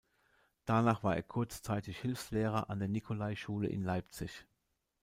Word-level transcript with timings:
Danach 0.65 1.03
war 1.03 1.15
er 1.15 1.21
kurzzeitig 1.21 1.99
Hilfslehrer 1.99 2.71
an 2.71 2.79
der 2.79 2.87
Nikolaischule 2.87 3.67
in 3.67 3.83
Leipzig. 3.83 4.47